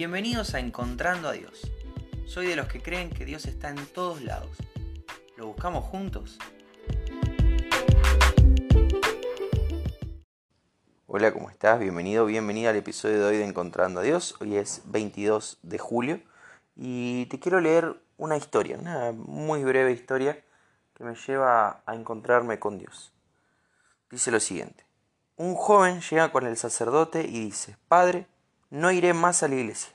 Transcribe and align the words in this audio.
Bienvenidos 0.00 0.54
a 0.54 0.60
Encontrando 0.60 1.28
a 1.28 1.32
Dios. 1.32 1.70
Soy 2.24 2.46
de 2.46 2.56
los 2.56 2.68
que 2.68 2.80
creen 2.80 3.10
que 3.10 3.26
Dios 3.26 3.44
está 3.44 3.68
en 3.68 3.84
todos 3.84 4.22
lados. 4.22 4.56
¿Lo 5.36 5.48
buscamos 5.48 5.84
juntos? 5.84 6.38
Hola, 11.06 11.34
¿cómo 11.34 11.50
estás? 11.50 11.78
Bienvenido, 11.80 12.24
bienvenida 12.24 12.70
al 12.70 12.76
episodio 12.76 13.18
de 13.18 13.24
hoy 13.26 13.36
de 13.36 13.44
Encontrando 13.44 14.00
a 14.00 14.02
Dios. 14.02 14.36
Hoy 14.40 14.56
es 14.56 14.80
22 14.86 15.58
de 15.60 15.78
julio 15.78 16.22
y 16.74 17.26
te 17.26 17.38
quiero 17.38 17.60
leer 17.60 17.94
una 18.16 18.38
historia, 18.38 18.78
una 18.78 19.12
muy 19.12 19.64
breve 19.64 19.92
historia 19.92 20.42
que 20.94 21.04
me 21.04 21.14
lleva 21.14 21.82
a 21.84 21.94
encontrarme 21.94 22.58
con 22.58 22.78
Dios. 22.78 23.12
Dice 24.10 24.30
lo 24.30 24.40
siguiente. 24.40 24.86
Un 25.36 25.54
joven 25.54 26.00
llega 26.00 26.32
con 26.32 26.46
el 26.46 26.56
sacerdote 26.56 27.26
y 27.28 27.44
dice, 27.44 27.76
Padre, 27.86 28.28
no 28.70 28.92
iré 28.92 29.12
más 29.12 29.42
a 29.42 29.48
la 29.48 29.56
iglesia. 29.56 29.92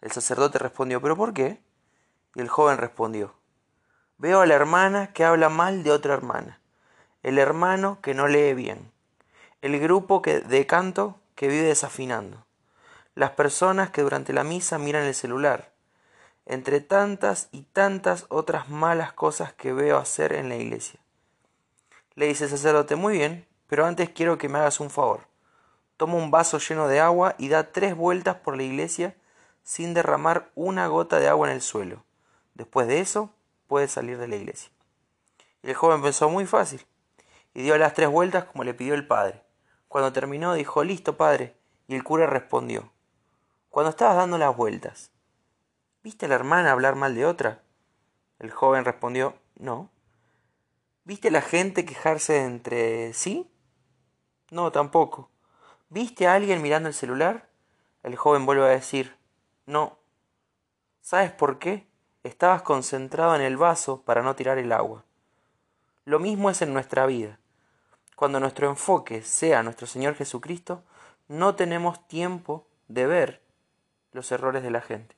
El 0.00 0.12
sacerdote 0.12 0.58
respondió, 0.58 1.02
¿pero 1.02 1.16
por 1.16 1.34
qué? 1.34 1.60
Y 2.34 2.40
el 2.40 2.48
joven 2.48 2.78
respondió, 2.78 3.34
veo 4.16 4.40
a 4.40 4.46
la 4.46 4.54
hermana 4.54 5.12
que 5.12 5.24
habla 5.24 5.48
mal 5.48 5.82
de 5.82 5.90
otra 5.90 6.14
hermana, 6.14 6.60
el 7.22 7.38
hermano 7.38 8.00
que 8.00 8.14
no 8.14 8.28
lee 8.28 8.54
bien, 8.54 8.92
el 9.60 9.78
grupo 9.80 10.22
que, 10.22 10.40
de 10.40 10.66
canto 10.66 11.18
que 11.34 11.48
vive 11.48 11.66
desafinando, 11.66 12.46
las 13.14 13.30
personas 13.32 13.90
que 13.90 14.02
durante 14.02 14.32
la 14.32 14.44
misa 14.44 14.78
miran 14.78 15.04
el 15.04 15.14
celular, 15.14 15.72
entre 16.46 16.80
tantas 16.80 17.48
y 17.52 17.62
tantas 17.62 18.26
otras 18.28 18.68
malas 18.68 19.12
cosas 19.12 19.52
que 19.52 19.72
veo 19.72 19.98
hacer 19.98 20.32
en 20.32 20.48
la 20.48 20.56
iglesia. 20.56 21.00
Le 22.14 22.26
dice 22.26 22.44
el 22.44 22.50
sacerdote, 22.50 22.96
muy 22.96 23.18
bien, 23.18 23.46
pero 23.66 23.84
antes 23.84 24.10
quiero 24.10 24.38
que 24.38 24.48
me 24.48 24.58
hagas 24.58 24.80
un 24.80 24.90
favor. 24.90 25.27
Toma 25.98 26.14
un 26.14 26.30
vaso 26.30 26.58
lleno 26.58 26.86
de 26.88 27.00
agua 27.00 27.34
y 27.38 27.48
da 27.48 27.72
tres 27.72 27.94
vueltas 27.96 28.36
por 28.36 28.56
la 28.56 28.62
iglesia 28.62 29.16
sin 29.64 29.94
derramar 29.94 30.50
una 30.54 30.86
gota 30.86 31.18
de 31.18 31.28
agua 31.28 31.48
en 31.48 31.54
el 31.54 31.60
suelo. 31.60 32.04
Después 32.54 32.86
de 32.86 33.00
eso, 33.00 33.34
puedes 33.66 33.90
salir 33.90 34.16
de 34.16 34.28
la 34.28 34.36
iglesia. 34.36 34.70
El 35.62 35.74
joven 35.74 36.00
pensó 36.00 36.30
muy 36.30 36.46
fácil 36.46 36.86
y 37.52 37.62
dio 37.62 37.76
las 37.76 37.94
tres 37.94 38.08
vueltas 38.08 38.44
como 38.44 38.62
le 38.62 38.74
pidió 38.74 38.94
el 38.94 39.08
padre. 39.08 39.42
Cuando 39.88 40.12
terminó 40.12 40.54
dijo, 40.54 40.84
listo, 40.84 41.16
padre. 41.16 41.56
Y 41.88 41.96
el 41.96 42.04
cura 42.04 42.26
respondió, 42.26 42.92
cuando 43.68 43.90
estabas 43.90 44.16
dando 44.16 44.38
las 44.38 44.56
vueltas, 44.56 45.10
¿viste 46.04 46.26
a 46.26 46.28
la 46.28 46.36
hermana 46.36 46.70
hablar 46.70 46.94
mal 46.94 47.14
de 47.14 47.26
otra? 47.26 47.62
El 48.38 48.52
joven 48.52 48.84
respondió, 48.84 49.34
no. 49.56 49.90
¿Viste 51.02 51.28
a 51.28 51.32
la 51.32 51.42
gente 51.42 51.84
quejarse 51.84 52.44
entre 52.44 53.12
sí? 53.14 53.50
No, 54.50 54.70
tampoco. 54.70 55.28
¿Viste 55.90 56.26
a 56.26 56.34
alguien 56.34 56.60
mirando 56.60 56.88
el 56.88 56.94
celular? 56.94 57.48
El 58.02 58.16
joven 58.16 58.44
vuelve 58.44 58.64
a 58.64 58.68
decir, 58.68 59.16
no. 59.64 59.98
¿Sabes 61.00 61.32
por 61.32 61.58
qué? 61.58 61.86
Estabas 62.24 62.62
concentrado 62.62 63.34
en 63.34 63.40
el 63.40 63.56
vaso 63.56 64.02
para 64.02 64.22
no 64.22 64.36
tirar 64.36 64.58
el 64.58 64.72
agua. 64.72 65.04
Lo 66.04 66.18
mismo 66.18 66.50
es 66.50 66.60
en 66.60 66.74
nuestra 66.74 67.06
vida. 67.06 67.38
Cuando 68.16 68.40
nuestro 68.40 68.68
enfoque 68.68 69.22
sea 69.22 69.62
nuestro 69.62 69.86
Señor 69.86 70.14
Jesucristo, 70.14 70.82
no 71.28 71.54
tenemos 71.54 72.06
tiempo 72.08 72.66
de 72.88 73.06
ver 73.06 73.42
los 74.12 74.30
errores 74.32 74.62
de 74.62 74.70
la 74.70 74.80
gente. 74.80 75.14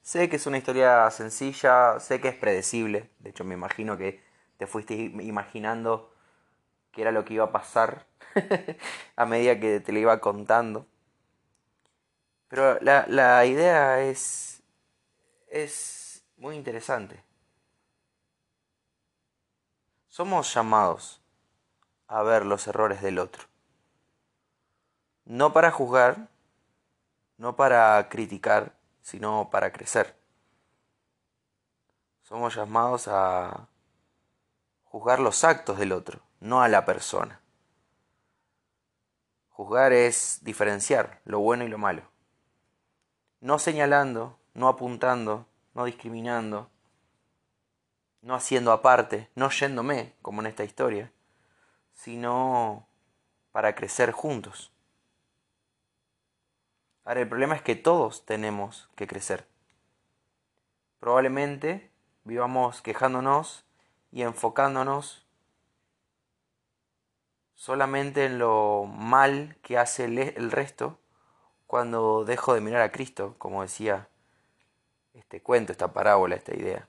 Sé 0.00 0.28
que 0.28 0.36
es 0.36 0.46
una 0.46 0.58
historia 0.58 1.08
sencilla, 1.10 2.00
sé 2.00 2.20
que 2.20 2.28
es 2.28 2.34
predecible, 2.34 3.10
de 3.20 3.30
hecho 3.30 3.44
me 3.44 3.54
imagino 3.54 3.96
que 3.96 4.22
te 4.56 4.66
fuiste 4.66 4.94
imaginando 4.94 6.11
que 6.92 7.02
era 7.02 7.10
lo 7.10 7.24
que 7.24 7.34
iba 7.34 7.44
a 7.44 7.52
pasar 7.52 8.06
a 9.16 9.26
medida 9.26 9.58
que 9.58 9.80
te 9.80 9.92
lo 9.92 9.98
iba 9.98 10.20
contando. 10.20 10.86
Pero 12.48 12.78
la, 12.80 13.06
la 13.08 13.44
idea 13.46 14.02
es, 14.02 14.62
es 15.48 16.22
muy 16.36 16.54
interesante. 16.54 17.22
Somos 20.08 20.52
llamados 20.52 21.22
a 22.06 22.22
ver 22.22 22.44
los 22.44 22.66
errores 22.66 23.00
del 23.00 23.18
otro. 23.18 23.44
No 25.24 25.54
para 25.54 25.70
juzgar, 25.70 26.28
no 27.38 27.56
para 27.56 28.06
criticar, 28.10 28.74
sino 29.00 29.48
para 29.50 29.72
crecer. 29.72 30.14
Somos 32.22 32.54
llamados 32.54 33.08
a 33.08 33.68
juzgar 34.92 35.20
los 35.20 35.42
actos 35.42 35.78
del 35.78 35.90
otro, 35.90 36.20
no 36.38 36.60
a 36.60 36.68
la 36.68 36.84
persona. 36.84 37.40
Juzgar 39.48 39.94
es 39.94 40.40
diferenciar 40.42 41.22
lo 41.24 41.38
bueno 41.38 41.64
y 41.64 41.68
lo 41.68 41.78
malo. 41.78 42.02
No 43.40 43.58
señalando, 43.58 44.38
no 44.52 44.68
apuntando, 44.68 45.46
no 45.72 45.86
discriminando, 45.86 46.68
no 48.20 48.34
haciendo 48.34 48.70
aparte, 48.70 49.30
no 49.34 49.48
yéndome, 49.48 50.14
como 50.20 50.42
en 50.42 50.48
esta 50.48 50.62
historia, 50.62 51.10
sino 51.94 52.86
para 53.50 53.74
crecer 53.74 54.12
juntos. 54.12 54.74
Ahora, 57.06 57.22
el 57.22 57.28
problema 57.30 57.56
es 57.56 57.62
que 57.62 57.76
todos 57.76 58.26
tenemos 58.26 58.90
que 58.94 59.06
crecer. 59.06 59.48
Probablemente 61.00 61.90
vivamos 62.24 62.82
quejándonos 62.82 63.64
y 64.12 64.22
enfocándonos 64.22 65.26
solamente 67.54 68.26
en 68.26 68.38
lo 68.38 68.84
mal 68.84 69.56
que 69.62 69.78
hace 69.78 70.04
el 70.04 70.50
resto 70.50 70.98
cuando 71.66 72.24
dejo 72.24 72.52
de 72.52 72.60
mirar 72.60 72.82
a 72.82 72.92
Cristo, 72.92 73.34
como 73.38 73.62
decía 73.62 74.08
este 75.14 75.40
cuento, 75.40 75.72
esta 75.72 75.92
parábola, 75.92 76.36
esta 76.36 76.54
idea. 76.54 76.86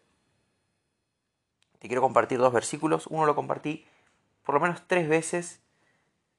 Te 1.80 1.88
quiero 1.88 2.02
compartir 2.02 2.38
dos 2.38 2.52
versículos. 2.52 3.08
Uno 3.08 3.26
lo 3.26 3.36
compartí 3.36 3.86
por 4.44 4.56
lo 4.56 4.62
menos 4.62 4.82
tres 4.88 5.08
veces 5.08 5.62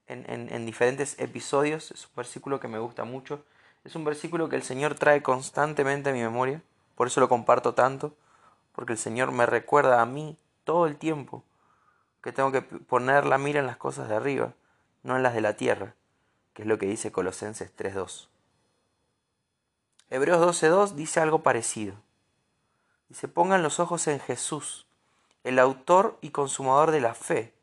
en, 0.07 0.25
en, 0.29 0.65
diferentes 0.65 1.19
episodios. 1.19 1.91
Es 1.91 2.05
un 2.05 2.15
versículo 2.15 2.59
que 2.59 2.67
me 2.67 2.79
gusta 2.79 3.03
mucho. 3.03 3.43
Es 3.83 3.95
un 3.95 4.03
versículo 4.03 4.49
que 4.49 4.55
el 4.55 4.63
Señor 4.63 4.95
trae 4.95 5.21
constantemente 5.23 6.09
a 6.09 6.13
mi 6.13 6.21
memoria. 6.21 6.61
Por 6.95 7.07
eso 7.07 7.19
lo 7.19 7.29
comparto 7.29 7.73
tanto. 7.73 8.15
Porque 8.73 8.93
el 8.93 8.99
Señor 8.99 9.31
me 9.31 9.45
recuerda 9.45 10.01
a 10.01 10.05
mí 10.05 10.37
todo 10.65 10.87
el 10.87 10.97
tiempo 10.97 11.43
que 12.21 12.33
tengo 12.33 12.51
que 12.51 12.61
poner 12.61 13.25
la 13.25 13.37
mira 13.37 13.59
en 13.59 13.67
las 13.67 13.77
cosas 13.77 14.09
de 14.09 14.15
arriba, 14.15 14.53
no 15.03 15.15
en 15.15 15.23
las 15.23 15.35
de 15.35 15.41
la 15.41 15.55
tierra, 15.55 15.93
que 16.53 16.63
es 16.63 16.67
lo 16.67 16.77
que 16.77 16.87
dice 16.87 17.11
Colosenses 17.11 17.71
3.2. 17.77 18.27
Hebreos 20.09 20.61
12.2 20.61 20.93
dice 20.95 21.19
algo 21.19 21.43
parecido. 21.43 21.95
Dice, 23.09 23.27
pongan 23.27 23.61
los 23.61 23.79
ojos 23.79 24.07
en 24.07 24.19
Jesús, 24.19 24.87
el 25.43 25.59
autor 25.59 26.17
y 26.21 26.31
consumador 26.31 26.91
de 26.91 27.01
la 27.01 27.13
fe, 27.13 27.53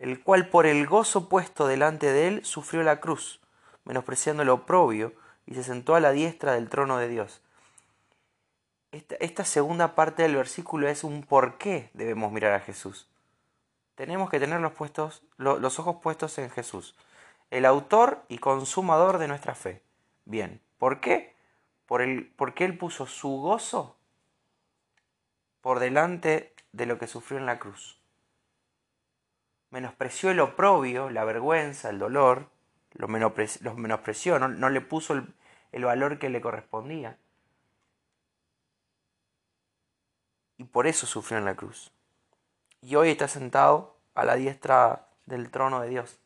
el 0.00 0.22
cual 0.22 0.48
por 0.48 0.66
el 0.66 0.86
gozo 0.86 1.28
puesto 1.28 1.66
delante 1.66 2.12
de 2.12 2.28
él 2.28 2.44
sufrió 2.44 2.82
la 2.82 3.00
cruz, 3.00 3.40
menospreciando 3.84 4.44
lo 4.44 4.54
oprobio, 4.54 5.14
y 5.46 5.54
se 5.54 5.62
sentó 5.62 5.94
a 5.94 6.00
la 6.00 6.10
diestra 6.10 6.54
del 6.54 6.68
trono 6.68 6.98
de 6.98 7.08
Dios. 7.08 7.40
Esta, 9.20 9.44
segunda 9.44 9.94
parte 9.94 10.22
del 10.22 10.36
versículo 10.36 10.88
es 10.88 11.04
un 11.04 11.22
por 11.22 11.58
qué 11.58 11.90
debemos 11.94 12.32
mirar 12.32 12.52
a 12.52 12.60
Jesús 12.60 13.08
tenemos 13.96 14.28
que 14.30 14.38
tener 14.38 14.60
los, 14.60 14.72
puestos, 14.72 15.22
los 15.38 15.78
ojos 15.80 15.96
puestos 16.02 16.38
en 16.38 16.50
Jesús, 16.50 16.94
el 17.50 17.64
autor 17.64 18.22
y 18.28 18.38
consumador 18.38 19.18
de 19.18 19.26
nuestra 19.26 19.54
fe. 19.54 19.82
Bien, 20.26 20.60
¿por 20.78 21.00
qué? 21.00 21.34
Por 21.86 22.02
el, 22.02 22.26
porque 22.36 22.64
Él 22.64 22.76
puso 22.76 23.06
su 23.06 23.40
gozo 23.40 23.96
por 25.62 25.80
delante 25.80 26.54
de 26.72 26.86
lo 26.86 26.98
que 26.98 27.06
sufrió 27.06 27.40
en 27.40 27.46
la 27.46 27.58
cruz. 27.58 27.98
Menospreció 29.70 30.30
el 30.30 30.40
oprobio, 30.40 31.10
la 31.10 31.24
vergüenza, 31.24 31.88
el 31.88 31.98
dolor, 31.98 32.50
lo 32.92 33.08
menospreció, 33.08 34.38
no, 34.38 34.68
le 34.68 34.80
puso 34.82 35.14
el 35.72 35.84
valor 35.84 36.18
que 36.18 36.28
le 36.28 36.40
correspondía. 36.40 37.18
Y 40.58 40.64
por 40.64 40.86
eso 40.86 41.06
sufrió 41.06 41.38
en 41.38 41.44
la 41.44 41.54
cruz 41.54 41.92
y 42.86 42.94
hoy 42.94 43.10
está 43.10 43.26
sentado 43.26 43.96
a 44.14 44.24
la 44.24 44.36
diestra 44.36 45.08
del 45.24 45.50
trono 45.50 45.80
de 45.80 45.88
Dios. 45.88 46.20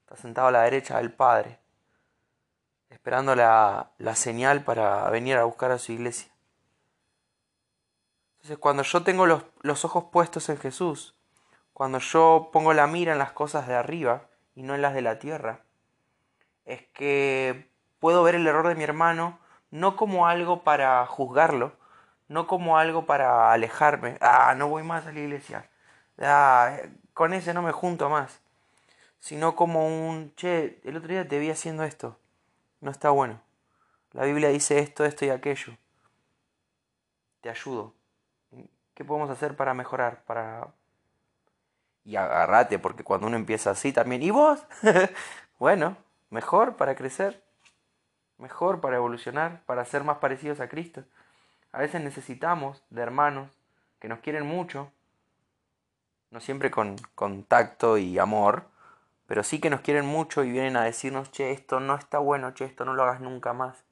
Está 0.00 0.16
sentado 0.16 0.48
a 0.48 0.50
la 0.50 0.62
derecha 0.62 0.96
del 0.96 1.12
Padre, 1.12 1.58
esperando 2.88 3.34
la, 3.34 3.92
señal 4.14 4.64
para 4.64 5.08
venir 5.10 5.36
a 5.36 5.44
buscar 5.44 5.70
a 5.72 5.78
su 5.78 5.92
iglesia. 5.92 6.32
Entonces 8.36 8.56
cuando 8.56 8.82
yo 8.82 9.02
tengo 9.02 9.26
los, 9.26 9.44
los 9.60 9.84
ojos 9.84 10.04
puestos 10.10 10.48
en 10.48 10.56
Jesús, 10.56 11.14
cuando 11.74 11.98
yo 11.98 12.48
pongo 12.50 12.72
la 12.72 12.86
mira 12.86 13.12
en 13.12 13.18
las 13.18 13.32
cosas 13.32 13.68
de 13.68 13.74
arriba 13.74 14.22
y 14.54 14.62
no 14.62 14.74
en 14.74 14.80
las 14.80 14.94
de 14.94 15.02
la 15.02 15.18
tierra, 15.18 15.64
es 16.64 16.86
que 16.94 17.70
puedo 17.98 18.22
ver 18.22 18.36
el 18.36 18.46
error 18.46 18.66
de 18.68 18.74
mi 18.74 18.84
hermano 18.84 19.38
no 19.70 19.96
como 19.96 20.26
algo 20.26 20.62
para 20.64 21.04
juzgarlo, 21.06 21.76
no 22.30 22.46
como 22.46 22.78
algo 22.78 23.04
para 23.04 23.52
alejarme. 23.52 24.16
Ah, 24.22 24.54
no 24.56 24.68
voy 24.68 24.82
más 24.82 25.06
a 25.06 25.12
la 25.12 25.20
iglesia 25.20 25.68
ah, 26.20 26.76
con 27.14 27.32
ese 27.34 27.54
no 27.54 27.62
me 27.62 27.72
junto 27.72 28.08
más, 28.08 28.40
sino 29.18 29.56
como 29.56 29.86
un, 29.86 30.34
che, 30.36 30.80
el 30.84 30.96
otro 30.96 31.08
día 31.08 31.26
te 31.26 31.38
vi 31.38 31.50
haciendo 31.50 31.84
esto, 31.84 32.18
no 32.80 32.90
está 32.90 33.10
bueno. 33.10 33.40
La 34.12 34.24
Biblia 34.24 34.48
dice 34.48 34.80
esto, 34.80 35.04
esto 35.04 35.24
y 35.24 35.30
aquello. 35.30 35.76
Te 37.42 37.50
ayudo. 37.50 37.94
¿Qué 38.94 39.04
podemos 39.04 39.30
hacer 39.30 39.56
para 39.56 39.72
mejorar? 39.72 40.24
Para... 40.24 40.68
Y 42.04 42.16
agárrate, 42.16 42.78
porque 42.78 43.04
cuando 43.04 43.28
uno 43.28 43.36
empieza 43.36 43.70
así 43.70 43.92
también, 43.92 44.22
¿y 44.22 44.30
vos? 44.30 44.66
bueno, 45.58 45.96
mejor 46.28 46.76
para 46.76 46.96
crecer, 46.96 47.44
mejor 48.36 48.80
para 48.80 48.96
evolucionar, 48.96 49.62
para 49.64 49.84
ser 49.84 50.02
más 50.02 50.18
parecidos 50.18 50.60
a 50.60 50.68
Cristo. 50.68 51.04
A 51.72 51.78
veces 51.78 52.00
necesitamos 52.02 52.82
de 52.90 53.02
hermanos 53.02 53.50
que 54.00 54.08
nos 54.08 54.20
quieren 54.20 54.46
mucho, 54.46 54.90
no 56.30 56.40
siempre 56.40 56.70
con 56.70 56.96
contacto 57.14 57.98
y 57.98 58.18
amor, 58.18 58.64
pero 59.26 59.44
sí 59.44 59.60
que 59.60 59.70
nos 59.70 59.80
quieren 59.80 60.06
mucho 60.06 60.42
y 60.42 60.50
vienen 60.50 60.76
a 60.76 60.84
decirnos, 60.84 61.30
che, 61.30 61.52
esto 61.52 61.78
no 61.78 61.94
está 61.94 62.18
bueno, 62.18 62.52
che, 62.54 62.64
esto 62.64 62.84
no 62.84 62.94
lo 62.94 63.04
hagas 63.04 63.20
nunca 63.20 63.52
más. 63.52 63.84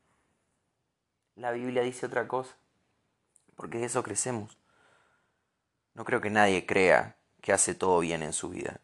La 1.36 1.52
Biblia 1.52 1.82
dice 1.82 2.06
otra 2.06 2.26
cosa, 2.26 2.56
porque 3.54 3.78
de 3.78 3.86
eso 3.86 4.02
crecemos. 4.02 4.58
No 5.94 6.04
creo 6.04 6.20
que 6.20 6.30
nadie 6.30 6.66
crea 6.66 7.16
que 7.40 7.52
hace 7.52 7.74
todo 7.74 8.00
bien 8.00 8.22
en 8.22 8.32
su 8.32 8.48
vida. 8.48 8.80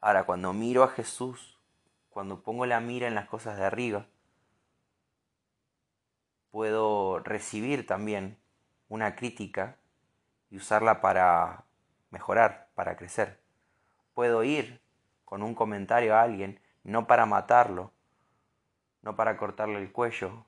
Ahora, 0.00 0.24
cuando 0.24 0.52
miro 0.52 0.84
a 0.84 0.88
Jesús, 0.88 1.58
cuando 2.10 2.40
pongo 2.40 2.66
la 2.66 2.78
mira 2.78 3.08
en 3.08 3.16
las 3.16 3.28
cosas 3.28 3.56
de 3.58 3.64
arriba, 3.64 4.06
puedo 6.58 7.20
recibir 7.20 7.86
también 7.86 8.36
una 8.88 9.14
crítica 9.14 9.76
y 10.50 10.56
usarla 10.56 11.00
para 11.00 11.62
mejorar, 12.10 12.66
para 12.74 12.96
crecer. 12.96 13.38
Puedo 14.12 14.42
ir 14.42 14.80
con 15.24 15.44
un 15.44 15.54
comentario 15.54 16.16
a 16.16 16.22
alguien, 16.22 16.58
no 16.82 17.06
para 17.06 17.26
matarlo, 17.26 17.92
no 19.02 19.14
para 19.14 19.36
cortarle 19.36 19.78
el 19.78 19.92
cuello, 19.92 20.46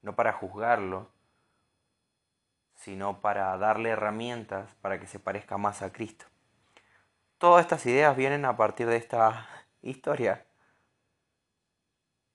no 0.00 0.16
para 0.16 0.32
juzgarlo, 0.32 1.10
sino 2.76 3.20
para 3.20 3.54
darle 3.58 3.90
herramientas 3.90 4.74
para 4.76 4.98
que 4.98 5.06
se 5.06 5.18
parezca 5.18 5.58
más 5.58 5.82
a 5.82 5.92
Cristo. 5.92 6.24
Todas 7.36 7.60
estas 7.60 7.84
ideas 7.84 8.16
vienen 8.16 8.46
a 8.46 8.56
partir 8.56 8.86
de 8.86 8.96
esta 8.96 9.46
historia. 9.82 10.46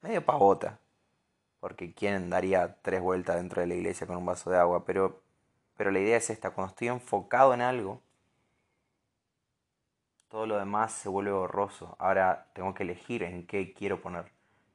Medio 0.02 0.24
pavota, 0.24 0.78
porque 1.60 1.94
quién 1.94 2.30
daría 2.30 2.78
tres 2.82 3.02
vueltas 3.02 3.38
dentro 3.38 3.62
de 3.62 3.68
la 3.68 3.76
iglesia 3.76 4.08
con 4.08 4.18
un 4.18 4.26
vaso 4.26 4.50
de 4.50 4.58
agua, 4.58 4.86
pero, 4.86 5.22
pero 5.76 5.92
la 5.92 6.00
idea 6.00 6.18
es 6.18 6.30
esta, 6.30 6.52
cuando 6.52 6.72
estoy 6.72 6.90
enfocado 6.90 7.54
en 7.54 7.62
algo, 7.62 8.02
todo 10.30 10.46
lo 10.46 10.58
demás 10.58 10.92
se 10.92 11.10
vuelve 11.10 11.32
borroso. 11.32 11.96
Ahora 12.00 12.48
tengo 12.54 12.74
que 12.74 12.84
elegir 12.84 13.24
en 13.24 13.48
qué 13.48 13.74
quiero 13.74 14.02
poner 14.02 14.26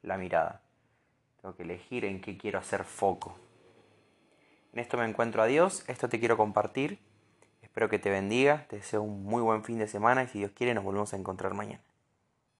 la 0.01 0.17
mirada. 0.17 0.61
Tengo 1.41 1.55
que 1.55 1.63
elegir 1.63 2.05
en 2.05 2.21
qué 2.21 2.37
quiero 2.37 2.59
hacer 2.59 2.83
foco. 2.83 3.37
En 4.73 4.79
esto 4.79 4.97
me 4.97 5.05
encuentro 5.05 5.43
a 5.43 5.45
Dios, 5.45 5.87
esto 5.87 6.09
te 6.09 6.19
quiero 6.19 6.37
compartir. 6.37 6.99
Espero 7.61 7.89
que 7.89 7.99
te 7.99 8.09
bendiga, 8.09 8.65
te 8.67 8.77
deseo 8.77 9.03
un 9.03 9.23
muy 9.23 9.41
buen 9.41 9.63
fin 9.63 9.77
de 9.77 9.87
semana 9.87 10.23
y 10.23 10.27
si 10.27 10.39
Dios 10.39 10.51
quiere 10.51 10.73
nos 10.73 10.83
volvemos 10.83 11.13
a 11.13 11.17
encontrar 11.17 11.53
mañana. 11.53 11.83